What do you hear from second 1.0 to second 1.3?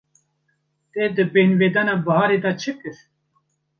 di